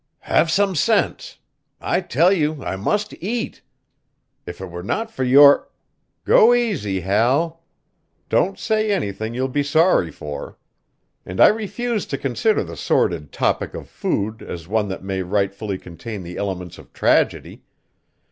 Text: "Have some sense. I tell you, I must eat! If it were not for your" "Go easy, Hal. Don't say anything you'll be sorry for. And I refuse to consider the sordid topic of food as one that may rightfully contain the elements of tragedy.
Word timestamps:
"Have 0.21 0.49
some 0.49 0.73
sense. 0.75 1.37
I 1.79 2.01
tell 2.01 2.33
you, 2.33 2.63
I 2.63 2.75
must 2.75 3.13
eat! 3.21 3.61
If 4.47 4.59
it 4.59 4.65
were 4.65 4.81
not 4.81 5.11
for 5.11 5.23
your" 5.23 5.67
"Go 6.25 6.55
easy, 6.55 7.01
Hal. 7.01 7.61
Don't 8.27 8.57
say 8.57 8.91
anything 8.91 9.35
you'll 9.35 9.47
be 9.47 9.61
sorry 9.61 10.09
for. 10.09 10.57
And 11.23 11.39
I 11.39 11.49
refuse 11.49 12.07
to 12.07 12.17
consider 12.17 12.63
the 12.63 12.75
sordid 12.75 13.31
topic 13.31 13.75
of 13.75 13.87
food 13.87 14.41
as 14.41 14.67
one 14.67 14.87
that 14.87 15.03
may 15.03 15.21
rightfully 15.21 15.77
contain 15.77 16.23
the 16.23 16.35
elements 16.35 16.79
of 16.79 16.91
tragedy. 16.93 17.61